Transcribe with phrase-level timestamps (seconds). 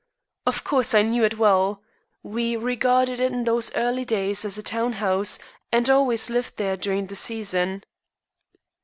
[0.47, 1.83] Of course, I knew it well.
[2.23, 5.37] We regarded it in those early days as a town house,
[5.71, 7.83] and always lived there during the season.